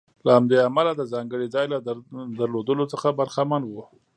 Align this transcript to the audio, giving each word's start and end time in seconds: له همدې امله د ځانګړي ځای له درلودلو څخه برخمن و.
له 0.25 0.31
همدې 0.37 0.57
امله 0.69 0.91
د 0.95 1.01
ځانګړي 1.13 1.47
ځای 1.55 1.65
له 1.73 1.77
درلودلو 2.39 2.85
څخه 2.93 3.07
برخمن 3.19 3.61
و. 3.65 3.73